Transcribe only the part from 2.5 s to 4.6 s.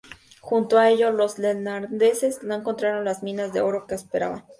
encontraron las minas de oro que esperaban.